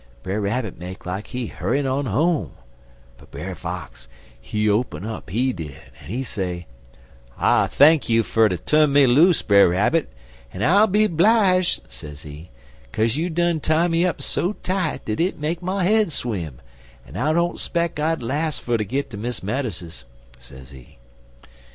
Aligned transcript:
Brer 0.23 0.41
Rabbit 0.41 0.79
make 0.79 1.05
like 1.05 1.27
he 1.27 1.45
hurr'in' 1.49 1.85
on 1.85 2.07
home, 2.07 2.53
but 3.19 3.29
Brer 3.29 3.53
Fox, 3.53 4.07
he 4.41 4.67
open 4.67 5.05
up, 5.05 5.29
he 5.29 5.53
did, 5.53 5.77
en 6.01 6.07
he 6.07 6.23
say: 6.23 6.65
"'I 7.37 7.67
thank 7.67 8.09
you 8.09 8.23
fer 8.23 8.49
ter 8.49 8.57
tu'n 8.57 8.91
me 8.91 9.05
loose, 9.05 9.43
Brer 9.43 9.69
Rabbit, 9.69 10.11
en 10.51 10.63
I'll 10.63 10.87
be 10.87 11.07
'blije,' 11.07 11.81
sezee, 11.87 12.49
''caze 12.91 13.15
you 13.15 13.29
done 13.29 13.59
tie 13.59 13.87
me 13.87 14.03
up 14.03 14.23
so 14.23 14.53
tight 14.63 15.05
dat 15.05 15.19
it 15.19 15.37
make 15.37 15.61
my 15.61 15.83
head 15.83 16.11
swim, 16.11 16.61
en 17.07 17.15
I 17.15 17.31
don't 17.31 17.59
speck 17.59 17.99
I'd 17.99 18.23
las' 18.23 18.57
fer 18.57 18.77
ter 18.77 18.83
git 18.83 19.11
ter 19.11 19.17
Miss 19.19 19.43
Meadows's,' 19.43 20.05
sezee. 20.39 20.97